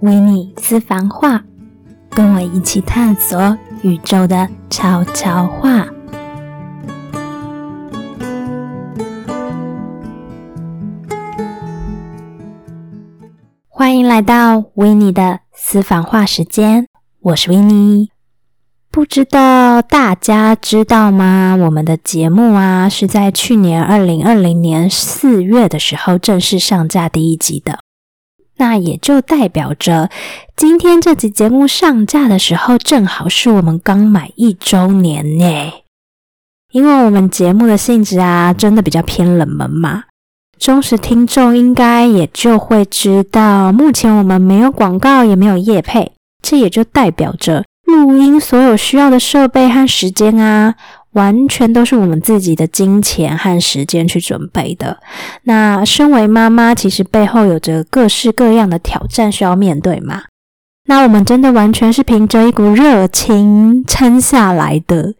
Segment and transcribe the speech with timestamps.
[0.00, 1.44] 维尼私房话，
[2.08, 5.86] 跟我一起探索宇宙的悄悄话。
[13.68, 16.86] 欢迎来到维尼的私房话时间，
[17.20, 18.08] 我是维尼。
[18.90, 21.58] 不知道大家知道吗？
[21.60, 27.79] 我们的节目啊，是在去年二零二零年四月的时候正式上架第一集的。
[28.60, 30.10] 那也就代表着，
[30.54, 35.72] 今天这集节目上架的时候，正好是我们刚满一周年呢。
[36.70, 40.04] 因为我们节目的性质啊，真的比较偏冷门嘛，
[40.58, 50.74] 忠实听众应该也就会知道，目前我们没有广告，也没有业配，这也就代表着录音所有需要的设备和时间啊。
[51.12, 54.98] 完全都是我们自己的金钱和时间去准备的。
[55.44, 60.22] 那身为妈妈，其实背后有着各式各样的挑战需要面对嘛。
[60.86, 65.14] 那我们真的完全是凭着一股热情撑下来的。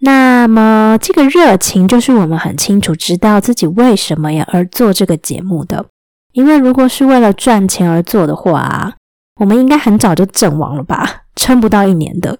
[0.00, 5.86] 那么这个热情，就是我们很清楚知道自己为什么呀而做这个节目的。
[6.32, 8.92] 因为如果是为了赚钱而做的话，
[9.40, 12.38] 我们应该很早就阵亡了吧，撑不到一年的。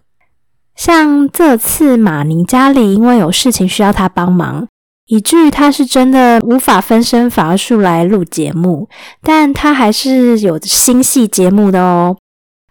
[0.76, 4.68] 像这次马尼家里因为有事情需要他帮忙，
[5.06, 8.88] 以至于他是真的无法分身乏术来录节目，
[9.22, 12.16] 但他还是有新戏节目的哦。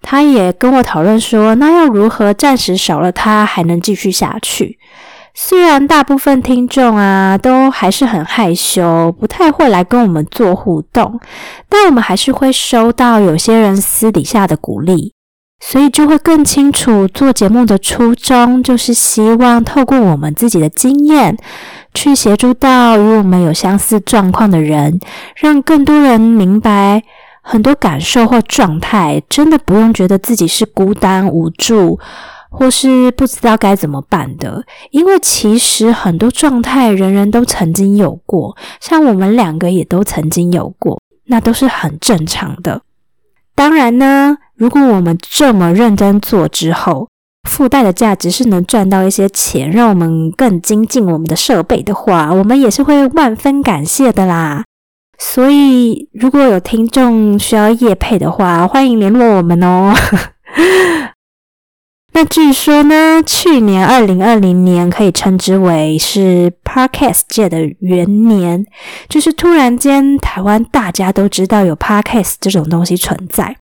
[0.01, 4.77] 他也跟我讨论说，那要如何暂时少了他还能继续下去？
[5.33, 11.19] 虽然大部分听众啊都还是很害羞，不太会来跟我们做互动，
[11.67, 15.11] 但我们还是会收到有些人私底下的鼓励。
[15.59, 21.35] 所以就会更清楚做节目的初衷，就是希望透过我们自己的经验，
[21.93, 24.99] 去协助到与我们有相似状况的人，
[25.35, 27.01] 让更多人明白
[27.41, 31.97] 很多感受或状态，真的不用觉得自己是孤单无助，
[32.51, 34.63] 或是不知道该怎么办的。
[34.91, 42.81] 因为其实很多状态，人人都曾经有过，像我们两个也都曾经有过，那都是很正常的。
[43.55, 44.37] 当然呢。
[44.57, 47.09] 如果我们这么认真做之后，
[47.49, 54.63] 附带的价值是能赚到一些钱，让我们更精进我们的设备的话，我们也是会万分感谢的啦。
[55.17, 59.93] 所以，如果有听众需要叶配的话，欢迎联络我们哦。
[62.13, 68.65] 那据说呢，去年二零二零年可以称之为是 Podcast 界的元年，
[69.09, 73.57] 就是突然间台湾大家都知道有 Podcast 这种东西存在。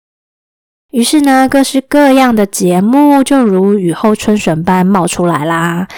[0.93, 5.89] 于是呢，各式各样的节目就如雨后春笋般冒出来啦。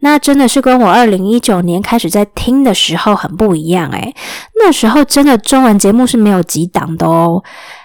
[0.00, 4.14] 那真的是跟我二零一九年开始在听的时候很不一样诶
[4.60, 7.42] 那时候真的中文节目是没有几档的哦。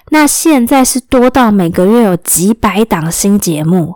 [0.10, 3.96] 那现在是多到每个月有几百档新节目。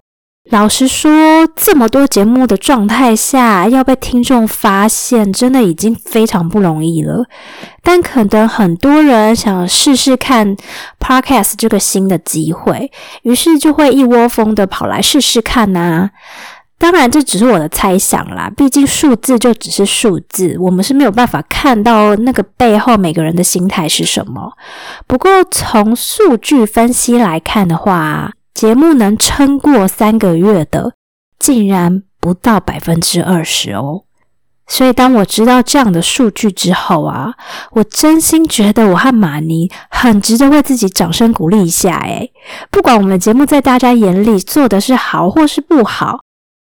[0.52, 1.12] 老实说，
[1.56, 7.26] 这么多节目的状态下，要被听众发现，真的已经非常不容易了。
[7.82, 10.56] 但可能很多人想试试看
[11.00, 12.92] Podcast 这个新的机会，
[13.24, 16.12] 于是就会一窝蜂的跑来试试看呐。
[16.78, 24.52] 当然，这只是我的猜想啦，毕竟数字就只是数字，我们是没有办法看到那个背后每个人的心态是什么。
[25.08, 30.94] 不过，从数据分析来看的话，节目能撑过三个月的，
[31.38, 34.06] 竟然不到百分之二十哦。
[34.66, 37.34] 所以当我知道这样的数据之后啊，
[37.74, 41.98] 我真心觉得我和马尼很值得为自己掌声鼓励一下。
[41.98, 42.32] 诶
[42.72, 46.22] 不管我们节目在大家眼里做的是好或是不好，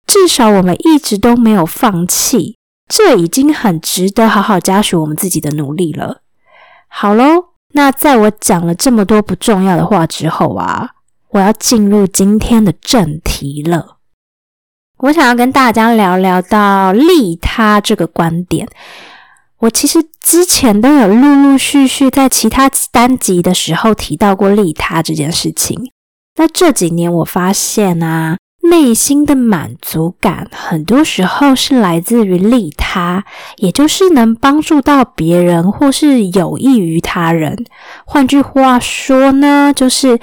[0.07, 6.21] 至少我们一直都没有放弃，这已经很值得好好嘉许我们自己的努力了。
[6.89, 10.91] 好喽，那在我讲了这么多不重要的话之后啊。
[11.33, 13.99] 我要进入今天的正题了。
[14.99, 18.69] 我想要跟大家聊聊到利他这个观点。
[19.61, 25.93] 我其实之前都有陆陆续续在其他单集的时候提到过利他这件事情。
[26.37, 33.25] 那这几年我发现啊，内心的满足感很多时候是来自于利他，
[33.57, 37.65] 也就是能帮助到别人或是有益于他人。
[38.05, 40.19] 换句话说呢，就是。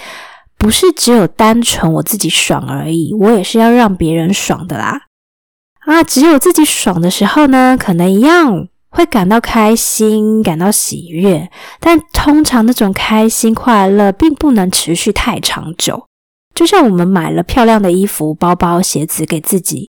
[0.58, 5.04] 不是只有单纯我自己爽而已，我也是要让别人爽的啦。
[5.86, 11.50] 啊，只有自己爽的时候呢，可能一样会感到开心、感到喜悦，
[11.80, 16.06] 但通常那种开心快乐并不能持续太长久。
[16.54, 19.90] 就像我们买了漂亮的衣服、包包、鞋子给自己，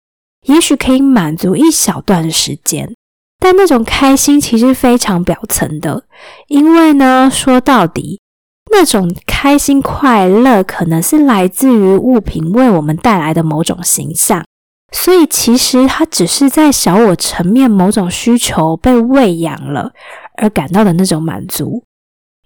[0.47, 2.93] 也许可以满足一小段时间，
[3.39, 6.05] 但那种开心其实非常表层的，
[6.49, 8.21] 因为呢，说到底。
[8.71, 14.45] 那种开心快乐，可能是来自于物品为我们带来的某种形象。
[14.93, 19.93] 所以，其实它只是在小我层面某种需求被喂养了
[20.37, 21.85] 而感到的那种满足。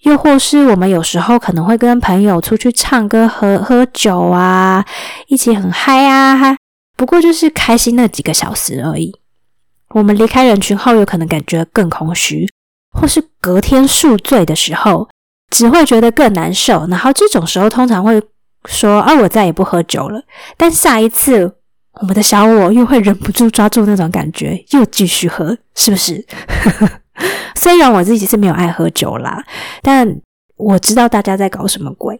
[0.01, 4.85] 又或是我们有时候可能会跟朋友出去唱歌、喝喝酒啊，
[5.29, 6.57] 一起很嗨啊，
[6.97, 9.15] 不过就是开心那几个小时而已。
[9.91, 12.49] 我们离开人群后，有可能感觉更空虚，
[12.99, 15.09] 或是隔天宿醉的时候，
[15.53, 16.85] 只会觉得更难受。
[16.89, 18.21] 然后这种时候，通常会
[18.65, 20.21] 说：“啊，我再也不喝酒了。”
[20.59, 21.55] 但下一次，
[22.01, 26.27] 我们的小我又会忍不住抓住那种感觉，又继续喝，是不是？
[27.55, 29.45] 虽然我自己是没有爱喝酒啦，
[29.83, 30.09] 但
[30.57, 32.19] 我知道大家在搞什么鬼。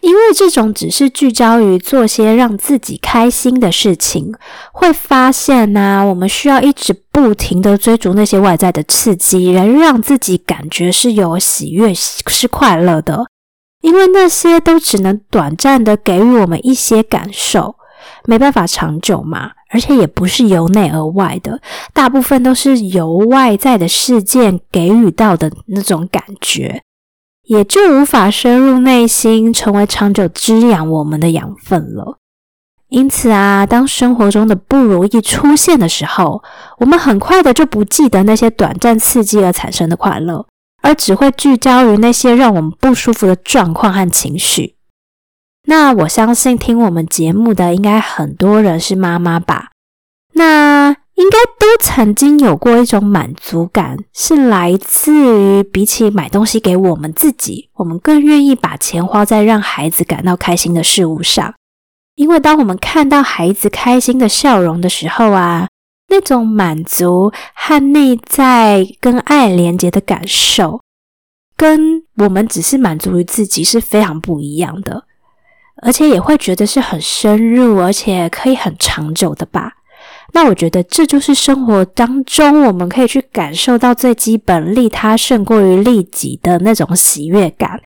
[0.00, 4.32] 因为这种只是聚焦于做些让自己开心的事情，
[4.72, 13.26] 会发现呢，我们需要一直不停的追逐那些外在的刺激，来让自己感觉是有喜悦、是快乐的。
[13.82, 17.76] 因为那些都只能短暂的给予我们一些感受。
[18.24, 21.60] 没办法长久嘛，而且也不是由内而外的，
[21.92, 26.82] 大部分都是由外在的事件给予到的那种感觉，
[27.50, 32.16] 也就无法深入内心，成为长久滋养我们的养分了。
[32.90, 36.44] 因此啊，当生活中的不如意出现的时候，
[36.78, 40.46] 我们很快的就不记得那些短暂刺激而产生的快乐，
[40.80, 44.76] 而只会聚焦于那些让我们不舒服的状况和情绪。
[45.64, 49.72] 那我相信听我们节目的应该很多人是妈妈吧？
[50.34, 61.54] 那应该都曾经有过一种满足感，是来自于比起买东西给我们自己，我们更愿意把钱花在让孩子感到开心的事物上。
[62.14, 65.68] 因为当我们看到孩子开心的笑容的时候啊，
[66.08, 70.80] 那种满足和内在跟爱连接的感受，
[71.54, 75.04] 跟我们只是满足于自己是非常不一样的。
[75.82, 79.74] 而且也会觉得是很深入，而且可以很长久的吧？
[80.32, 87.80] 那我觉得这就是生活当中我们可以去感受到最基本利他胜过于利己的那种喜悦感。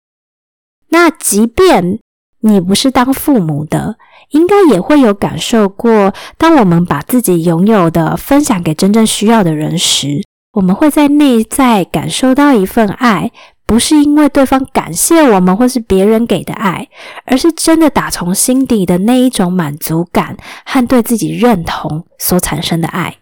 [0.90, 1.98] 那即便
[2.40, 3.96] 你不是当父母的，
[4.30, 13.32] 应该也会有感受过，当我们把自己拥有的分享给真正需要的人时，我们会在内在感受到一份爱。
[13.66, 16.86] 不是因为对方感谢我们，或是别人给的爱，
[17.24, 23.16] 而是真的打从心底的那一种满足感和对自己认同所产生的爱。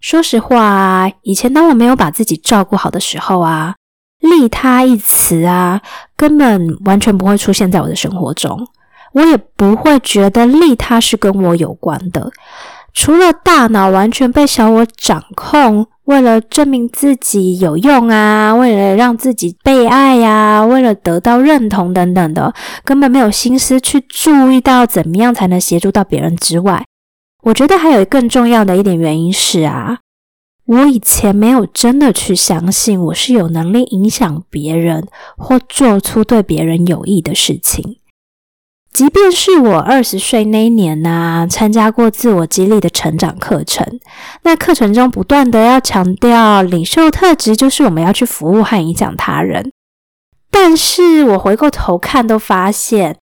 [0.00, 3.74] 说实话，以前当我没有把自己照顾好的时候啊，
[4.20, 5.80] 利他一词啊，
[6.14, 8.68] 根本完全不会出现在我的生活中，
[9.14, 12.30] 我也不会觉得利他是跟我有关的。
[12.92, 15.86] 除了大脑完全被小我掌控。
[16.08, 26.82] 为了证明自己有用啊，为了让自己被爱呀，为了得到认同等等的，根本没有心思去注意到怎么样才能协助到别人之外，
[27.42, 29.98] 我觉得还有更重要的一点原因是啊，
[30.64, 35.06] 我以前没有真的去相信我是有能力影响别人
[35.36, 37.98] 或做出对别人有益的事情。
[38.98, 43.86] 即便是我二十岁那一年呢，参加过自我激励的成长课程，
[44.42, 49.70] 那课程中不断的要强调领袖特质，就是我们要去服务和影响他人。
[50.50, 53.16] 但是我回过头看，都发现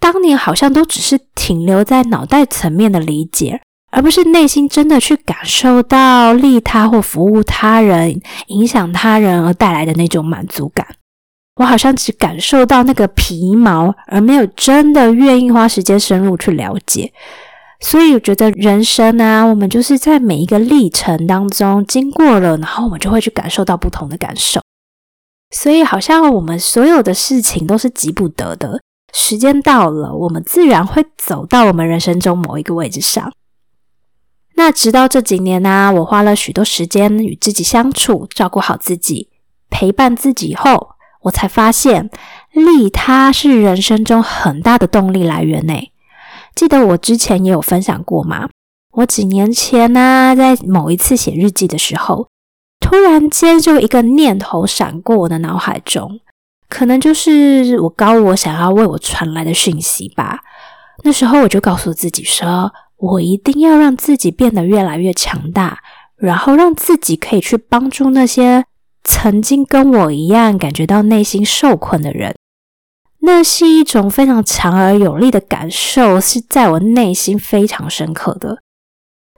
[0.00, 3.60] 当年好像都只是停留在脑袋层面的理解，
[3.92, 10.84] 而不是内心真的去感受到利他或服务他人、影响他人而带来的那种满足感。
[11.56, 17.12] 我好像只感受到那个皮毛，而没有真的愿意花时间深入去了解。
[17.80, 24.60] 所以我觉得人生啊，我们就是在每一个历程当中经过了，然后我们就会去感受到不同的感受。
[25.50, 28.80] 所以好像我们所有的事情都是急不得的，
[29.12, 33.32] 时间到了，我们自然会走到我们人生中某一个位置上。
[34.56, 39.28] 那直到这几年呢，我花了许多时间与自己相处，照顾好自己，
[39.70, 40.93] 陪伴自己后。
[41.24, 42.08] 我才发现，
[42.52, 45.74] 利他是人生中很大的动力来源呢。
[46.54, 48.48] 记得我之前也有分享过吗？
[48.92, 52.28] 我几年前呢，在某一次写日记的时候，
[52.78, 56.20] 突然间就一个念头闪过我的脑海中，
[56.68, 60.40] 可能就是我高我想要为我传来的讯息吧。
[61.02, 65.78] 那时候我就告诉自己说，我一定要让自己变得越来越强大，
[66.16, 68.66] 然后让自己可以去帮助那些。
[69.04, 72.34] 曾经跟我一样感觉到内心受困的人，
[73.20, 78.58] 那是一种非常强而有力的感受，是在我内心非常深刻的。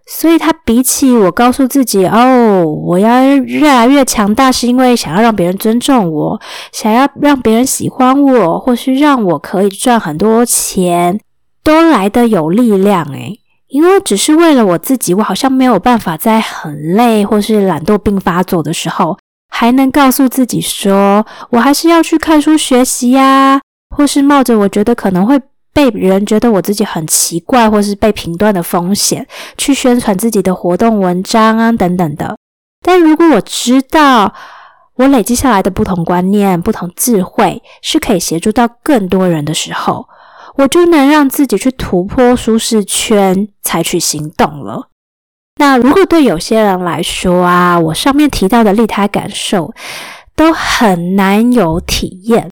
[0.08, 11.20] 所以，他比起我告诉自己哦，我要越来越强大，是因为想要让别人尊重我，想要让别人喜欢我，或是让我可以赚很多钱，
[11.64, 13.40] 都来得有力量诶。
[13.66, 19.18] 因为只是为了我自己，我好像没有办法在很累或是懒惰病发作的时候，
[19.58, 23.58] 还能告诉自己说，我还是要去看书学习呀，
[23.96, 25.40] 或是冒着我觉得可能会。
[25.72, 29.26] 被人觉得我自己很奇怪，或是被评断的风险，
[29.58, 32.34] 去宣传自己的活动文章啊等等的。
[32.80, 34.32] 但如果我知道
[34.94, 40.08] 我累积下来的不同观念、不同智慧是可以协助到更多人的时候，
[40.56, 44.88] 我就能让自己去突破舒适圈，采取行动了。
[45.56, 49.74] 那如果对有些人来说啊，我上面提到的利他感受
[50.34, 52.50] 都很难有体验，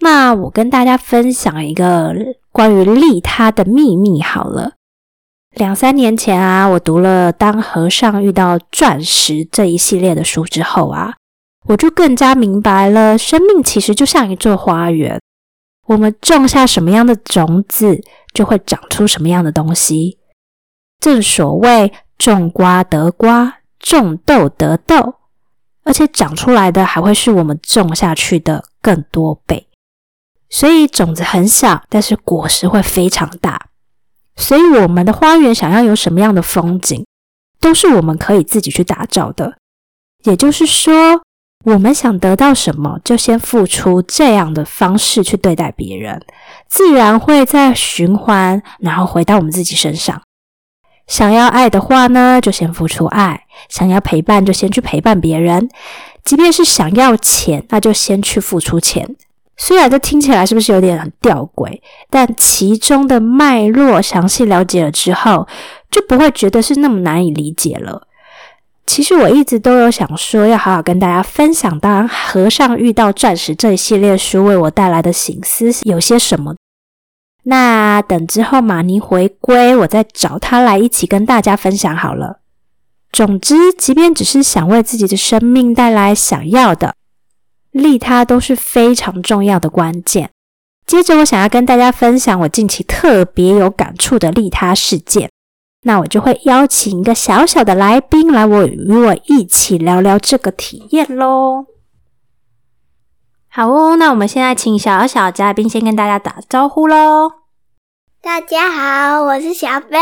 [0.00, 2.14] 那我跟大家分享一个。
[2.54, 4.72] 关于利他的秘密，好了，
[5.52, 11.14] 两三年前啊，我读了《当和尚遇到钻石》这一系列的书之后啊，
[11.68, 15.18] 我就更加明白了，生命其实就像一座花园，
[15.86, 17.98] 我们种下什么样的种子，
[18.34, 20.18] 就会长出什么样的东西。
[21.00, 21.90] 正所谓
[22.24, 25.16] 种瓜得瓜，种豆得豆，
[25.82, 29.66] 而且长出来的还会是我们种下去的更多倍。
[30.48, 33.66] 所以种子很小，但是果实会非常大。
[34.36, 37.04] 所以我们的花园想要有什么样的风景，
[37.58, 39.56] 都是我们可以自己去打造的。
[40.22, 41.20] 也就是说，
[41.64, 46.24] 我们想得到什么，就先付出这样的方式去对待别人，
[46.68, 50.22] 自然会在循环，然后回到我们自己身上。
[51.12, 53.36] 想要爱的话呢，就先付出爱；
[53.68, 55.68] 想要陪伴，就先去陪伴别人。
[56.24, 59.14] 即便是想要钱，那就先去付出钱。
[59.58, 65.46] 虽然这听起来是不是有点很吊诡，但其中的脉络详细了解了之后，
[65.90, 68.08] 就不会觉得是那么难以理解了。
[68.86, 76.54] 其实我一直都有想说，要好好跟大家分享，当和尚遇到钻石这一系列书为我带来的醒思有些什么。
[77.44, 82.40] 那等之后马尼回归，我再找他来一起跟大家分享好了。
[83.12, 86.94] 总之，即便只是想为自己的生命带来想要的。
[87.72, 90.30] 利他都是非常重要的关键。
[90.86, 95.30] 接着，我想要跟大家分享我近期特别有感触的利他事件。
[95.84, 101.66] 那我就会邀请一个小小的来宾来，我与我一起聊聊这个体验喽。
[103.54, 107.30] 好哦，那我们现在请小小嘉宾先跟大家打招呼喽。
[108.22, 109.98] 大家好，我是小贝。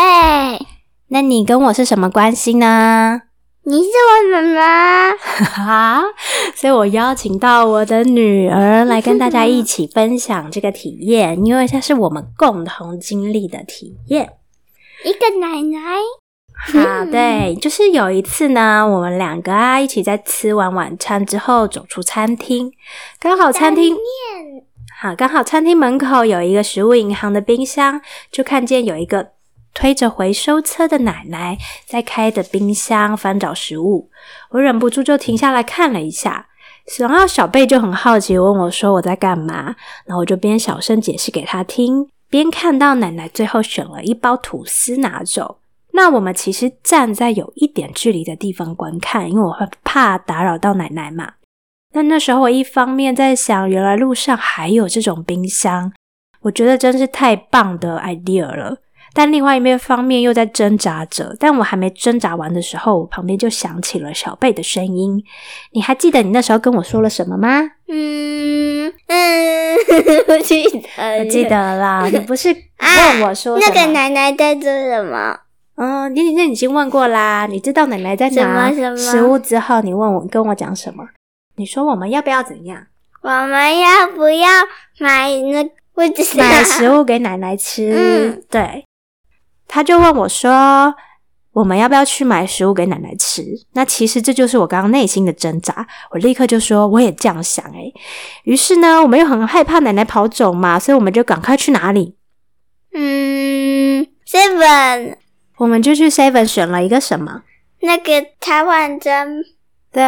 [1.09, 3.23] 那你跟我是什么关系呢？
[3.65, 6.05] 你是我妈妈，哈，
[6.55, 14.35] 所以我邀请到我的女儿来跟大家一起分享这个体验，因为它是我们共同经历的体验。
[15.05, 15.97] 一个奶奶，
[16.67, 22.73] 好，对，就是有一次呢，我们两个啊一起在吃完晚餐之后走出餐厅，
[23.19, 23.97] 刚好餐厅
[25.01, 28.01] 好，刚好餐厅门口有一个食物银行的冰箱，
[28.31, 29.31] 就看见有一个。
[29.73, 34.11] 推着回收车的奶奶在开的冰箱翻找食物，
[34.51, 36.49] 我忍不住就停下来看了一下。
[36.99, 45.59] 然后小贝就很好奇问我说：“我在干嘛？”然后我就边小声解释给他听，边看到奶奶最后选了一包吐司拿走。
[45.93, 51.33] 那我们其实站在有一点距离的地方观看，因为我会怕打扰到奶奶嘛。
[51.93, 55.93] 但那时候我一方面在想，原来路上还有这种冰箱，
[56.43, 58.79] 我觉得真是太棒的 idea 了。
[59.13, 65.21] 但另外一面方面又在挣扎着，但我还没挣扎完的时候，我旁边就响起了小贝的声音。
[65.73, 67.49] 你还记得你那时候跟我说了什么吗？
[67.89, 69.77] 嗯嗯，
[70.29, 72.07] 我记得，我记得啦。
[72.07, 75.37] 你不是问我说那个奶奶在做什么？
[75.83, 77.47] 嗯，你你已经问过啦。
[77.47, 78.71] 你知道奶奶在哪？
[78.71, 81.03] 什么食物之后，你问我跟我讲什么？
[81.57, 82.87] 你说我们要不要怎样？
[83.23, 84.49] 我们要不要
[84.99, 85.71] 买那？
[86.37, 88.43] 买食物给奶奶吃？
[88.51, 88.85] 对。
[89.67, 90.95] 他就问我说
[91.53, 95.87] ：“我们要不要去买食物给奶奶吃？”那其实这就是我刚刚内心的挣扎。
[96.11, 97.93] 我立刻就说：“我也这样想。”诶
[98.45, 102.17] 于是呢，我们又很害怕奶奶跑走嘛，所以我们就赶快去哪里？
[102.93, 105.17] 嗯，seven，
[105.61, 107.43] 我们就去 seven 选了一个什么？
[107.83, 109.45] 那个茶碗蒸。
[109.93, 110.03] 对，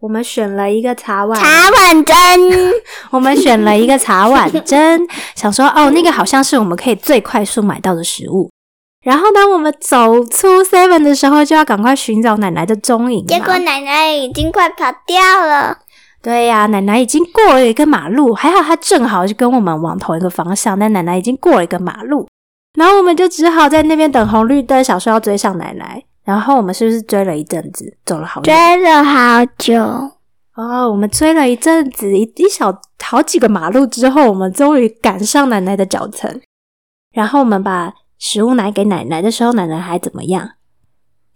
[0.00, 2.16] 我们选了一个茶碗茶碗蒸。
[3.12, 8.50] 我们选了一个茶碗蒸， 想说哦，那个好像是我们可以最快速买到的食物。
[9.04, 13.26] 然后当我们走出 Seven 的时候，就要赶快寻找奶奶的踪影。
[13.26, 15.78] 结果奶奶已经快跑掉了。
[16.22, 20.78] 对呀，奶奶已经过了一个马路，还好她正好是跟我们往同一个方向。
[20.78, 22.26] 但奶奶已经过了一个马路，
[22.76, 26.02] 然后我们就只好在那边等红绿灯，想说要追上奶奶。
[26.24, 28.52] 然后我们是不是追了一阵子，走了好追？
[28.78, 29.80] 了好久，
[30.56, 36.40] 哦，我们追了一阵子，一一小好几个马路之后，我们终于赶上奶奶的脚程。
[37.12, 40.50] 然后我们把食物拿给奶奶的时候，奶奶还怎么样？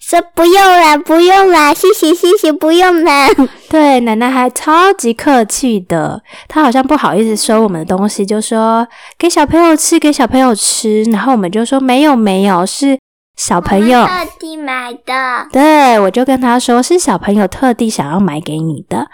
[0.01, 3.29] 说不用了，不用了，谢谢谢谢，不用了。
[3.69, 8.87] 对，奶奶还超级客气的，她好像不好意思收我们的东西，就说
[9.19, 11.03] 给小朋友吃，给小朋友吃。
[11.05, 12.99] 然后我们就说没有没有，是
[13.37, 14.05] 小朋友。
[14.07, 19.07] 特地买的，对，我就跟她说是小朋友特地想要买给你的。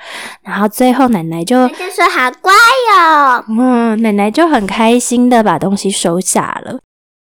[0.42, 6.78] 然后最后奶奶就我就说好乖哟、嗯，奶奶就很开心的把东西收下了。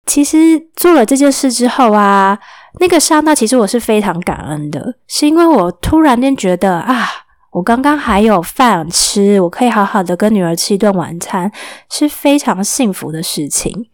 [0.04, 2.36] 其实做了这件事之后啊，
[2.80, 7.06] 那个刹那其实我是非常感恩的，是因为我突然间觉得啊，
[7.52, 11.52] 我刚刚还有饭吃，我可以好好的跟女儿吃一顿晚餐，
[11.90, 13.88] 是非常幸福的事情。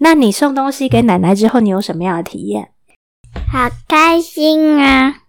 [0.00, 2.70] 那你送东西给奶奶之后，你有什么样的体验？
[3.50, 5.22] 好开心啊！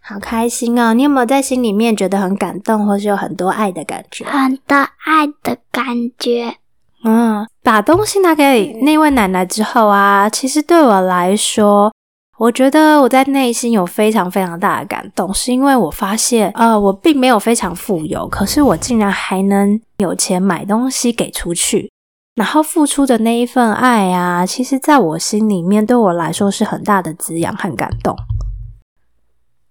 [0.00, 0.94] 好开心哦！
[0.94, 4.24] 你有没有在心里面觉得很感动，或是有很多爱的感觉？
[4.24, 5.86] 很多爱的感
[6.18, 6.56] 觉。
[7.04, 11.92] 嗯，把东西拿给那位奶奶之后啊，其实对我来说，
[12.38, 21.90] 我觉得我在内心有非常非常大的感动，是因为我发现，呃，我并没有非常富有，可是我竟然还能有钱买东西给出去，
[22.36, 28.16] 然后付出的那一份爱啊，其实在我心里面对我来说是很大的滋养和感动。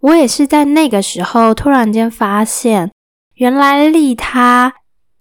[0.01, 2.91] 我也是在那个时候突然间发现，
[3.35, 4.73] 原来利他。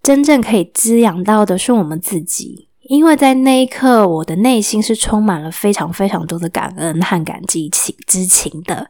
[0.02, 8.88] 真正可以滋养到的是我们自己，因为在那一刻，我的内心是充满了非常非常多的感恩和感激情之情的。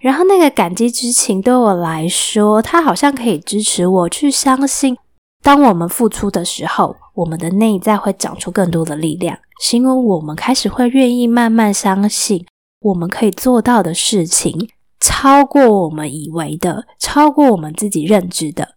[0.00, 4.96] 然后，那个感激之情对我来说，它好像可以支持我去相信，
[5.42, 12.44] 当我们付出的时候，我们的内在会长出更多的力量，是因为我们开始会愿意慢慢相信，
[12.82, 14.68] 我们可以做到的事情，
[15.00, 18.76] 超过我们以为的，超过我们自己认知的。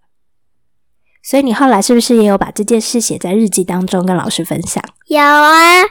[1.23, 4.83] 所以你后来是不是也有把这件事写在日记当中跟老师分享？
[5.07, 5.83] 有啊，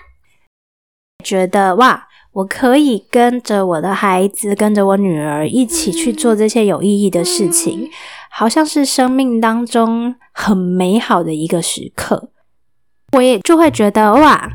[1.24, 7.88] 觉得哇，我可以跟着我的孩子，跟着我女儿一起去做这些有意义的事情，
[8.30, 12.30] 好像是生命当中很美好的一个时刻。
[13.12, 14.50] 我也就会觉得哇，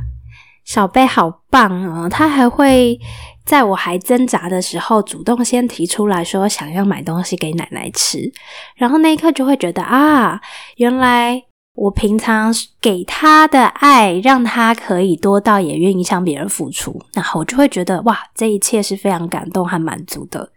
[0.63, 3.00] 小贝好棒哦，他还会。
[3.48, 8.30] 在我还挣扎的时候，主动先提出来说想要买东西给奶奶吃，
[8.76, 10.42] 然后那一刻就会觉得啊，
[10.76, 11.42] 原来
[11.74, 20.52] 我平常给他的爱，让他可以多到也愿意向别人付出，然后我就会觉得哇，这一切是非常感动和满足的。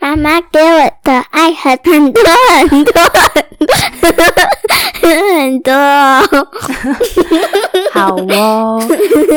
[0.00, 3.02] 妈妈给我的爱很多很多
[4.00, 4.30] 很多
[5.02, 5.74] 很多，
[7.92, 8.80] 好哦，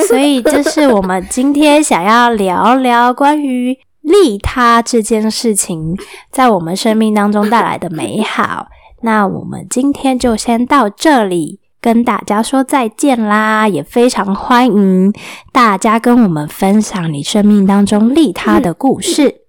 [0.08, 5.98] 所以这是我们今天想要聊聊关于利他这件事情
[6.32, 8.68] 在我们生命当中带来的美好。
[9.02, 13.68] 那我们今天就先到这里，跟大家说再见啦！
[13.68, 15.14] 也非常欢迎
[15.52, 19.43] 大家跟我们分享你生命当中利他的故事。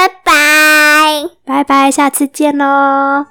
[0.00, 1.28] 拜拜。
[1.44, 3.26] 拜拜，下次见喽！